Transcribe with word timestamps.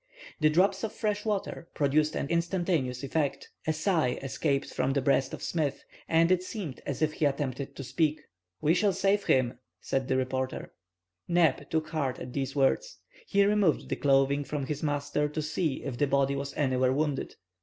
The 0.39 0.49
drops 0.49 0.83
of 0.83 0.93
fresh 0.93 1.25
water 1.25 1.69
produced 1.75 2.15
an 2.15 2.25
instantaneous 2.29 3.03
effect. 3.03 3.51
A 3.67 3.71
sigh 3.73 4.17
escaped 4.23 4.73
from 4.73 4.93
the 4.93 5.01
breast 5.03 5.31
of 5.31 5.43
Smith, 5.43 5.83
and 6.09 6.31
it 6.31 6.41
seemed 6.41 6.81
as 6.87 7.03
if 7.03 7.13
he 7.13 7.25
attempted 7.25 7.75
to 7.75 7.83
speak. 7.83 8.19
"We 8.61 8.73
shall 8.73 8.93
save 8.93 9.25
him," 9.25 9.59
said 9.79 10.07
the 10.07 10.17
reporter. 10.17 10.73
Neb 11.27 11.69
took 11.69 11.89
heart 11.89 12.17
at 12.17 12.33
these 12.33 12.55
words. 12.55 12.97
He 13.27 13.45
removed 13.45 13.89
the 13.89 13.95
clothing 13.95 14.43
from 14.43 14.65
his 14.65 14.81
master 14.81 15.29
to 15.29 15.39
see 15.43 15.83
if 15.83 15.99
his 15.99 16.09
body 16.09 16.35
was 16.35 16.55
anywhere 16.55 16.91
wounded. 16.93 17.35